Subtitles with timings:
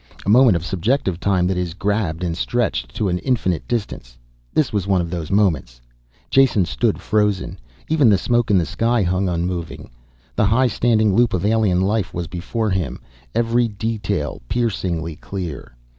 [0.25, 4.17] A moment of subjective time that is grabbed and stretched to an infinite distance.
[4.51, 5.79] This was one of those moments.
[6.31, 7.59] Jason stood, frozen.
[7.87, 9.91] Even the smoke in the sky hung unmoving.
[10.35, 12.99] The high standing loop of alien life was before him,
[13.35, 15.75] every detail piercingly clear.